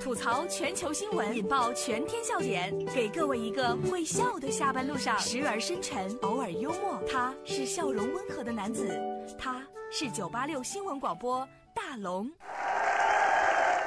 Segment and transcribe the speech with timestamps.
[0.00, 7.00] 吐槽全球新闻，引爆全天笑点，给各位一个会笑的下班路上，时而深沉，偶尔幽默。
[7.10, 8.98] 他是笑容温和的男子，
[9.38, 12.30] 他是九八六新闻广播大龙。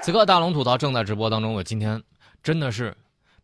[0.02, 1.54] 此刻，大龙吐槽正在直播当中。
[1.54, 2.02] 我今天
[2.42, 2.96] 真的是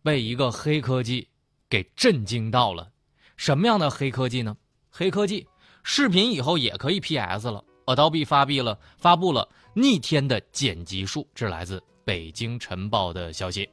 [0.01, 1.27] 被一个黑科技
[1.69, 2.89] 给震惊到了。
[3.35, 4.55] 什么样的黑科技呢？
[4.89, 5.45] 黑科技，
[5.83, 7.63] 视频以后也可以 PS 了。
[7.85, 13.67] Adobe 发布了发布了逆天的剪辑术，这是来自北京晨报的消息。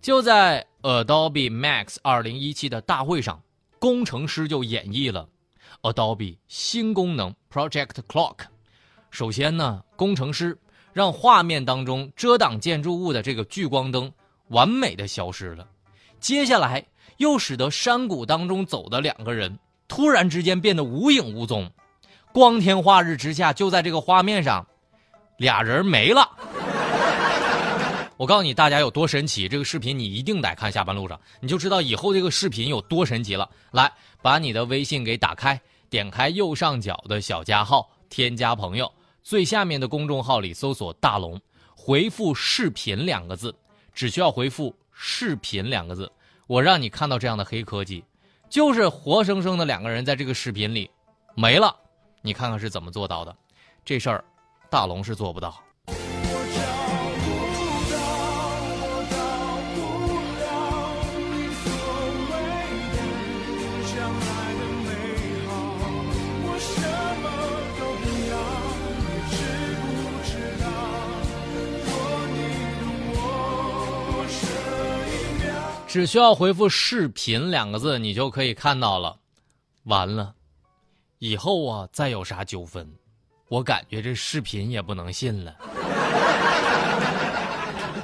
[0.00, 3.40] 就在 Adobe Max 2017的大会上，
[3.78, 5.28] 工程师就演绎了
[5.82, 8.38] Adobe 新功能 Project Clock。
[9.10, 10.56] 首先呢，工程师
[10.92, 14.10] 让画面当中遮挡建筑物的这个聚光灯
[14.48, 15.68] 完美的消失了，
[16.18, 16.84] 接下来
[17.18, 19.58] 又使得山谷当中走的两个人
[19.88, 21.70] 突然之间变得无影无踪。
[22.32, 24.66] 光天化日之下，就在这个画面上，
[25.38, 26.30] 俩人没了。
[28.16, 29.46] 我告诉你，大家有多神奇！
[29.46, 33.48] 这个视频你一定得看，下班路上你就知道以后这个视频有多神奇了。
[33.72, 38.90] 来，把你的微信给打开，点开右上角的小加号，添加朋友，
[39.22, 41.38] 最下面的公众号里搜索“大龙”，
[41.76, 43.54] 回复“视频”两个字，
[43.92, 46.10] 只需要回复“视频”两个字，
[46.46, 48.02] 我让你看到这样的黑科技，
[48.48, 50.90] 就是活生生的两个人在这个视频里
[51.34, 51.76] 没了。
[52.22, 53.36] 你看看是怎么做到的？
[53.84, 54.24] 这事儿，
[54.70, 55.62] 大龙是做不到。
[75.96, 79.16] 只需要回复“视频”两个字，你就可以看到了。
[79.84, 80.34] 完了。
[81.20, 82.86] 以后啊，再有啥纠纷，
[83.48, 85.56] 我感觉这视频也不能信了。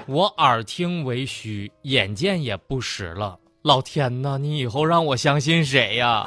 [0.08, 3.38] 我耳听为虚，眼见也不实了。
[3.60, 6.26] 老天呐，你以后让我相信谁呀？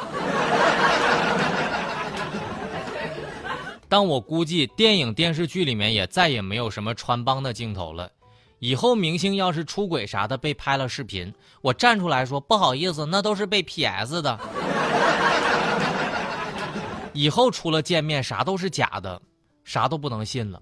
[3.90, 8.12] 但我估计电影电视剧里面也再也没有什么穿帮的镜头了。
[8.60, 14.40] 以后明星要是出轨啥的被拍了视频，我站出来说不好意思，那都是被 PS 的。
[17.14, 19.22] 以后除了见面，啥都是假的，
[19.64, 20.62] 啥都不能信了。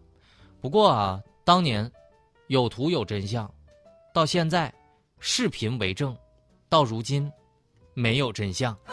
[0.60, 1.90] 不过啊，当年
[2.48, 3.50] 有图有真相，
[4.14, 4.74] 到现在
[5.20, 6.16] 视频为证，
[6.70, 7.32] 到如今
[7.94, 8.76] 没有真相。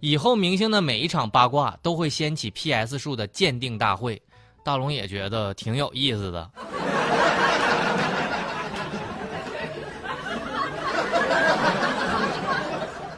[0.00, 4.20] 以后明星的每一场八卦都会掀起 PS 数的鉴定大会，
[4.62, 6.50] 大龙也觉得挺有意思的。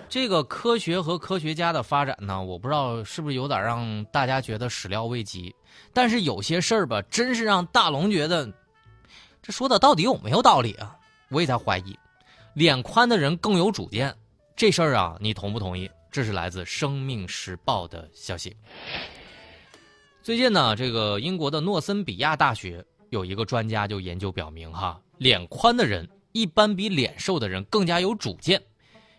[0.09, 5.55] 这个科学和科学家的发展呢，我不知道是不是有点让大家觉得始料未及，
[5.95, 8.47] 但是有些事儿吧，真是让大龙觉得，
[9.43, 10.95] 这说的到底有没有道理啊？
[11.31, 11.99] 我也在怀疑，
[12.53, 14.15] 脸宽的人更有主见，
[14.55, 15.91] 这事儿啊，你同不同意？
[16.11, 18.55] 这是来自《生命时报》的消息。
[20.23, 28.63] 最近呢，这个英国的诺森比亚大学有一个专家就研究表明，哈，脸宽的人一般比脸瘦的人更加有主见。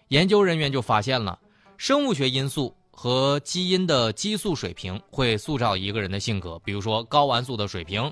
[0.08, 1.38] 研究人员就发现了，
[1.76, 6.58] 生物学因素和基因的激素水平会塑造一个人的性格。
[6.60, 8.10] 比如说，睾丸素的水平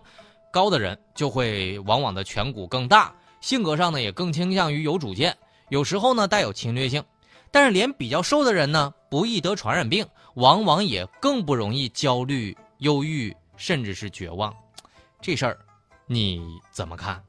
[0.52, 5.38] 高的人就会往往的颧骨更大，性格上呢也更倾向于有主见，
[5.70, 7.02] 有时候呢带有侵略性。
[7.52, 14.52] 但是脸比较瘦的人呢，不易得传染病，往往也更不容易焦虑、忧郁，甚至是绝望。
[15.22, 15.60] 这事儿
[16.08, 17.24] 你怎么看？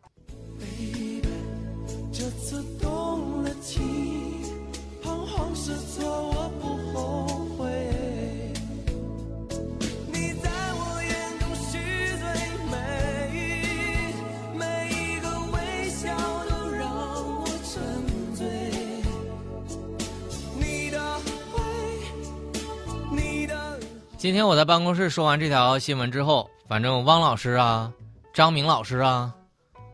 [24.23, 27.93] 今天我在办公室说完这条新闻之后，反正汪老师啊、
[28.33, 29.35] 张明老师啊、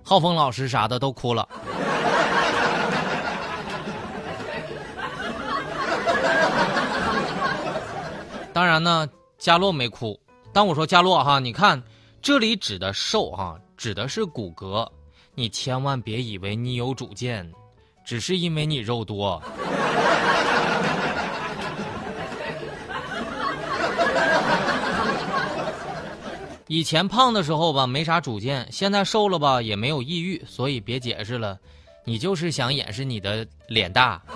[0.03, 1.49] 浩峰老师啥的都哭了。
[8.53, 9.09] 当然呢，
[9.39, 10.21] 佳洛没哭。
[10.53, 11.83] 当我说佳洛哈，你看
[12.21, 14.87] 这里指的瘦哈，指的是骨骼。
[15.35, 17.51] 你千万别以为你有主见，
[18.05, 19.43] 只是因为你肉多。
[26.71, 31.59] 以前胖的时候吧，没啥主见；现在瘦了吧，也没有抑郁，所以别解释了，
[32.05, 34.21] 你就是想掩饰你的脸大。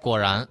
[0.00, 0.46] 果然，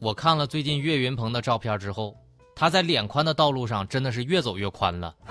[0.00, 2.16] 我看了最近岳云鹏的照片之后，
[2.56, 5.14] 他在脸宽的道路上真的是越走越宽了。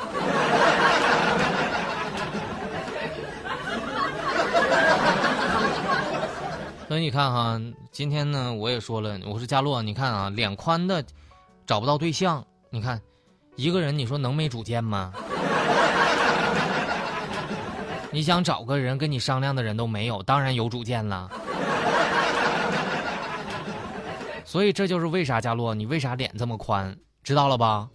[6.88, 7.60] 所以你看哈，
[7.92, 11.04] 今天呢，我也说了，我说佳洛，你看啊，脸宽的
[11.68, 12.42] 找不到对象，
[12.73, 13.01] 你看
[13.57, 15.12] 一个人，你说能没主见吗？
[18.12, 21.29] 你想找个人跟你商量的人都没有，当然有主见了。
[24.45, 27.89] 所以这就是为啥佳洛，你为啥脸这么宽，知道了吧？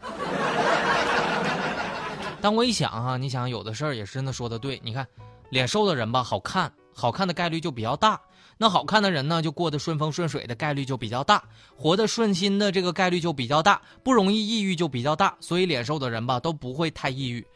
[2.42, 5.06] 但我一想哈，你想有的事儿也是真的说的对，你看
[5.48, 8.20] 脸瘦的人吧，好看，好看的概率就比较大。
[8.58, 11.42] 那好看的人呢，就过得顺风顺水的概率就比较大，
[11.76, 15.36] 活得顺心的这个概率就比较大，不容易抑郁就比较大。
[15.40, 17.46] 所以脸瘦的人吧，都不会太抑郁，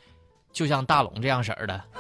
[0.53, 1.83] 就像大龙这样式儿的。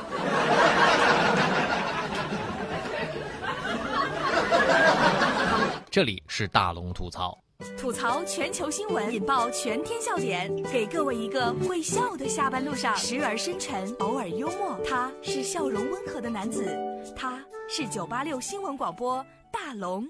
[5.90, 7.36] 这里是大龙吐槽，
[7.76, 14.78] 吐槽全球新闻，引爆全天笑点，给各位一个会笑的下班路上，时而深沉，偶尔幽默。
[14.88, 16.64] 他是笑容温和的男子，
[17.16, 20.04] 他是九八六新闻广播大龙。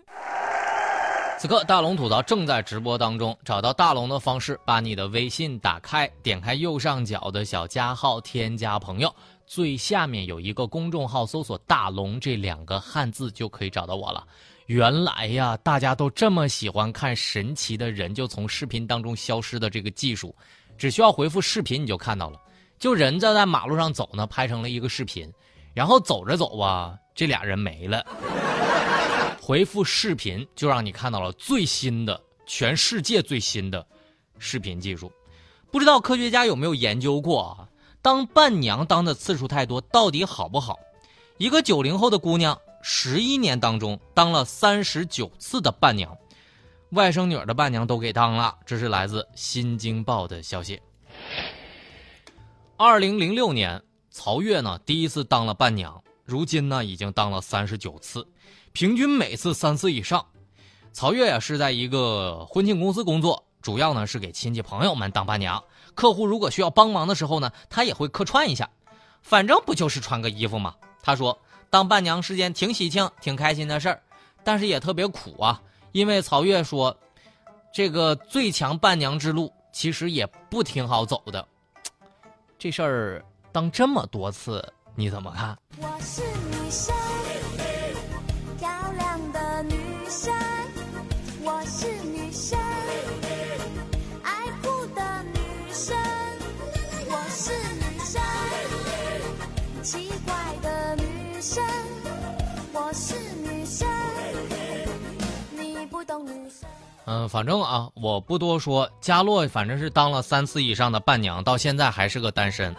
[1.38, 9.14] 此刻大龙吐槽正在直播当中，找到大龙的方式，把你的微信打开，点开右上角的小加号，添加朋友，
[9.46, 14.26] 最下面有一个公众号，搜索“大龙”这两个汉字就可以找到我了。
[14.64, 20.34] 原来呀，大家都这么喜欢看神奇的人就从视频当中消失的这个技术，
[20.78, 22.40] 只需要回复视频你就看到了。
[22.78, 25.30] 就人在在马路上走呢，拍成了一个视频，
[25.74, 28.02] 然后走着走吧，这俩人没了。
[29.42, 33.86] 回复视频就让你看到了最新的全世界最新的
[34.38, 35.12] 视频技术。
[35.70, 37.68] 不知道科学家有没有研究过啊？
[38.00, 40.78] 当伴娘当的次数太多，到底好不好？
[41.36, 42.58] 一个九零后的姑娘。
[42.80, 46.16] 十一年当中当了三十九次的伴娘，
[46.92, 48.56] 外甥女儿的伴娘都给当了。
[48.64, 50.80] 这是来自《新京报》的消息。
[52.78, 58.24] 二零零六年，曹越呢第一次当了伴娘，如今呢已经当了三十九次，
[58.72, 60.24] 平均每次三次以上。
[60.92, 65.62] 曹越呀是在一个婚庆公司工作，主要呢是给亲戚朋友们当伴娘。
[65.94, 68.70] 客户如果需要帮忙的时候呢，他也会客串一下，
[69.22, 70.76] 反正不就是穿个衣服吗？
[71.02, 71.36] 他说。
[71.72, 74.02] 当伴娘是件挺喜庆、挺开心的事儿，
[74.42, 75.62] 但是也特别苦啊。
[75.92, 76.98] 因为曹越说，
[77.72, 81.46] 这个最强伴娘之路其实也不挺好走的。
[82.58, 84.60] 这事儿当这么多次，
[85.00, 85.56] 你怎么看？
[85.78, 86.94] 我是女生，
[88.58, 88.68] 漂
[88.98, 89.74] 亮的女
[90.10, 90.30] 生。
[91.42, 92.58] 我是女生，
[94.22, 94.30] 爱
[94.60, 95.96] 哭的女生。
[97.08, 97.50] 我是
[97.80, 98.20] 女生，
[99.82, 101.40] 奇怪的女。
[101.40, 101.64] 生，
[102.74, 103.88] 我是女生，
[105.52, 106.68] 你不懂女生。
[107.06, 108.86] 嗯，反正啊，我不多说。
[109.00, 112.76] 佳洛反正是当了三次以上的伴娘，到现在还是个单身。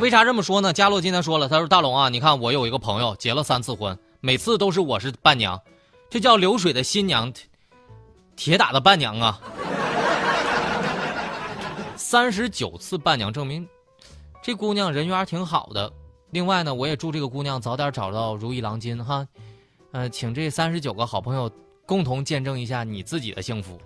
[0.00, 0.72] 为啥这么说呢？
[0.72, 5.60] 佳洛今天说了，他说：“大龙啊，你看我有一个朋友结了三次婚，每次都是我是伴娘，
[6.08, 7.30] 这叫流水的新娘，
[8.34, 9.38] 铁打的伴娘啊。
[11.96, 13.68] 三十九次伴娘，证明
[14.42, 15.92] 这姑娘人缘挺好的。”
[16.32, 19.28] 另外呢，我也祝这个姑娘早点找到如意郎君哈，
[19.92, 21.50] 呃，请这三十九个好朋友
[21.84, 23.78] 共同见证一下你自己的幸福。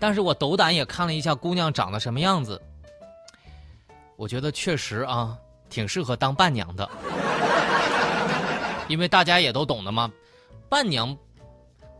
[0.00, 2.60] 但是我斗胆也看了一下姑娘长得什么样子，
[4.16, 5.36] 我觉得确实啊，
[5.68, 6.88] 挺适合当伴娘的，
[8.88, 10.10] 因为大家也都懂的嘛，
[10.70, 11.16] 伴娘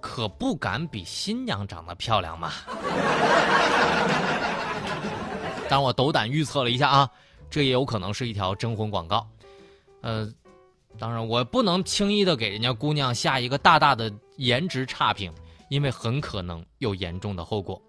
[0.01, 2.51] 可不敢比新娘长得漂亮嘛。
[5.69, 7.11] 但我斗胆预测了一下啊，
[7.51, 9.29] 这也有可能是一条征婚广告，
[10.01, 10.29] 呃，
[10.99, 15.33] 当然我不能轻易的给人家姑娘下一个大大的颜值差评，
[15.71, 17.81] 因为很可能有严重的后果。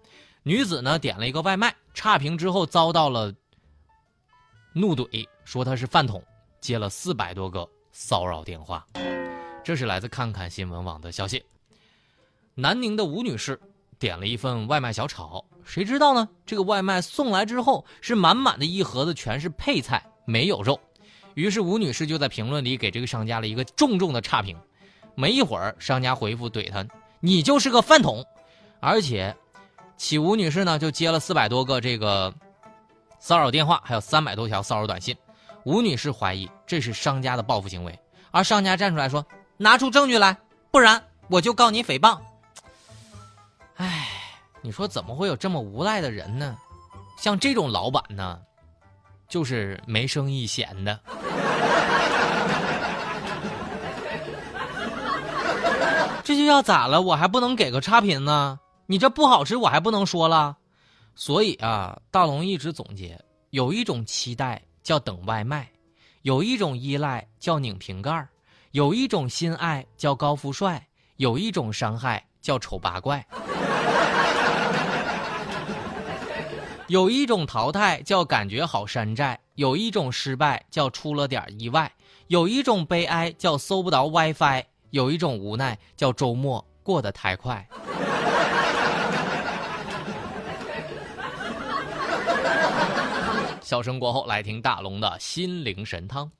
[0.42, 3.30] 女子呢点了一个外卖，差评之后遭到了
[4.72, 6.24] 怒怼，说她是饭桶，
[6.62, 8.86] 接了四百多个骚扰电话。
[9.62, 11.44] 这是来自看看新闻网的消息。
[12.54, 13.60] 南宁的吴女士。
[13.98, 16.28] 点了一份外卖小炒，谁知道呢？
[16.44, 20.76] 这个外卖送来之后是满满的一盒子，全是配菜，没有肉。
[21.34, 24.58] 于是吴女士就在评论里给这个商家了一个重重的差评。
[25.14, 26.84] 没一会儿，商家回复怼她
[27.22, 28.26] ：“你就是个饭桶！”
[28.80, 29.34] 而且，
[29.96, 32.34] 启吴女士呢就接了四百多个这个
[33.20, 35.16] 骚扰电话，还有三百多条骚扰短信。
[35.64, 37.96] 吴女士怀疑这是商家的报复行为，
[38.32, 39.24] 而商家站出来说
[39.56, 40.36] ：“拿出证据来，
[40.72, 42.18] 不然我就告你诽谤。”
[43.76, 44.08] 唉，
[44.60, 46.58] 你说怎么会有这么无赖的人呢？
[47.16, 48.40] 像这种老板呢，
[49.28, 50.98] 就是没生意闲的。
[56.32, 57.02] 这就要咋了？
[57.02, 58.58] 我还不能给个差评呢？
[58.86, 60.56] 你这不好吃，我还不能说了。
[61.14, 63.20] 所以啊，大龙一直总结：
[63.50, 65.70] 有一种期待叫等外卖，
[66.22, 68.26] 有一种依赖叫拧瓶盖
[68.70, 70.82] 有一种心爱叫高富帅，
[71.16, 73.22] 有一种伤害叫丑八怪。
[76.88, 81.92] 有一种淘汰叫感觉好山寨，有一种失败叫出了点意外，
[82.28, 87.66] 有一种悲哀叫搜不到 WiFi，有一种无奈叫周末过得太快。
[93.60, 96.30] 笑声过后，来听大龙的心灵神汤。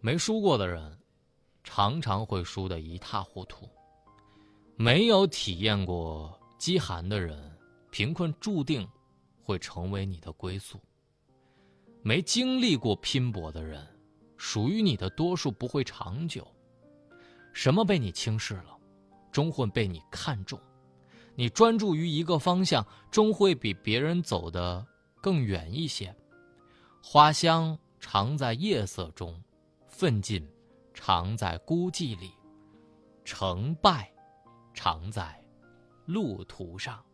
[0.00, 0.92] 没输过的人。
[1.66, 3.66] 常常会输得一塌糊涂。
[4.76, 7.56] 没有体验过饥寒的人，
[7.90, 8.86] 贫困注定
[9.42, 10.78] 会成为你的归宿。
[12.06, 13.82] 没经历过拼搏的人，
[14.36, 16.46] 属于你的多数不会长久。
[17.54, 18.78] 什么被你轻视了，
[19.32, 20.60] 终会被你看重。
[21.34, 24.86] 你专注于一个方向，终会比别人走得
[25.22, 26.14] 更远一些。
[27.02, 29.42] 花香常在夜色中，
[29.88, 30.46] 奋进。
[30.92, 32.30] 常在孤寂里，
[33.24, 34.12] 成败
[34.72, 35.44] 常在
[36.06, 37.04] 路途上。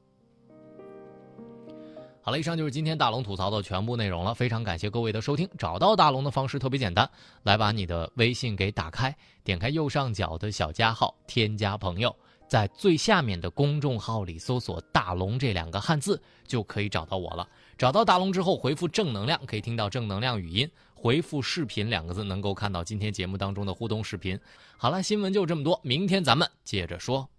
[2.23, 4.35] 好了，以上就是今天大龙吐槽的全部内容了。
[4.35, 5.49] 非常感谢各位的收听。
[5.57, 7.11] 找到大龙的方式特别简单，
[7.45, 12.15] 来把你的微信给打开，点开右上角的小加号，添加朋友，
[12.47, 17.49] 在最下面的公众号里搜索“大龙”这两个汉字，就可以找到我了。
[17.79, 20.71] 找到大龙之后，回复“正能量”，可以听到正能量语音。
[20.95, 24.39] 回复“视频”两个字，能够看到今天节目当中的互动视频。
[24.77, 27.31] 好了，新闻就这么多，明天咱们接着说。